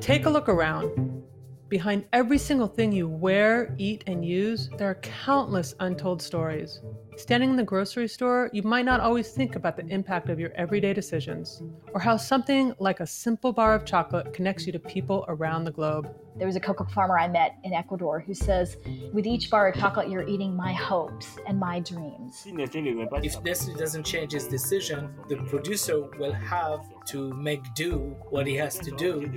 [0.00, 1.24] Take a look around.
[1.68, 6.80] Behind every single thing you wear, eat, and use, there are countless untold stories.
[7.18, 10.52] Standing in the grocery store, you might not always think about the impact of your
[10.54, 11.60] everyday decisions,
[11.92, 15.72] or how something like a simple bar of chocolate connects you to people around the
[15.72, 16.14] globe.
[16.36, 18.76] There was a cocoa farmer I met in Ecuador who says,
[19.12, 22.44] With each bar of chocolate, you're eating my hopes and my dreams.
[22.46, 28.54] If Nestle doesn't change his decision, the producer will have to make do what he
[28.54, 29.28] has to do,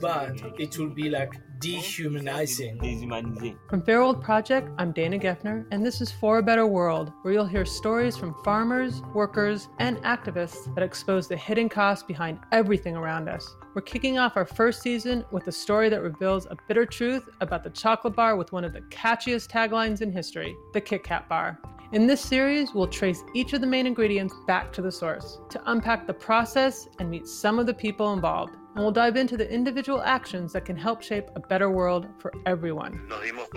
[0.00, 3.56] but it will be like dehumanizing.
[3.70, 7.32] From Fair World Project, I'm Dana Geffner, and this is For a Better World, where
[7.32, 12.96] you'll hear stories from farmers, workers, and activists that expose the hidden costs behind everything
[12.96, 13.56] around us.
[13.74, 17.64] We're kicking off our first season with a story that reveals a bitter truth about
[17.64, 21.58] the chocolate bar with one of the catchiest taglines in history the Kit Kat bar.
[21.92, 25.62] In this series, we'll trace each of the main ingredients back to the source to
[25.70, 28.56] unpack the process and meet some of the people involved.
[28.74, 32.32] And we'll dive into the individual actions that can help shape a better world for
[32.46, 33.06] everyone.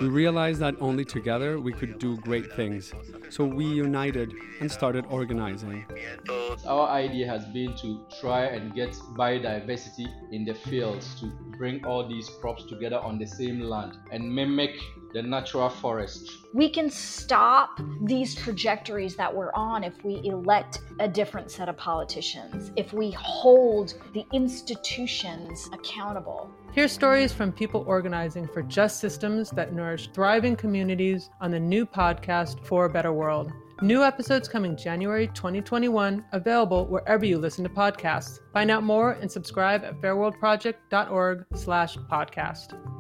[0.02, 2.92] We realized that only together we could do great things.
[3.30, 5.86] So we united and started organizing.
[6.68, 12.06] Our idea has been to try and get biodiversity in the fields to bring all
[12.08, 14.76] these crops together on the same land and mimic
[15.16, 16.30] the natural forest.
[16.54, 21.78] We can stop these trajectories that we're on if we elect a different set of
[21.78, 24.26] politicians, if we hold the
[25.06, 26.50] institutions accountable.
[26.74, 31.86] Hear stories from people organizing for just systems that nourish thriving communities on the new
[31.86, 33.52] podcast For a Better World.
[33.82, 38.40] New episodes coming January 2021, available wherever you listen to podcasts.
[38.52, 42.95] Find out more and subscribe at fairworldproject.org slash podcast.